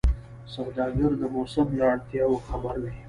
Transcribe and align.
سوداګر 0.55 1.11
د 1.21 1.23
موسم 1.35 1.67
له 1.77 1.83
اړتیاوو 1.93 2.43
خبر 2.47 2.75
وي. 2.83 2.93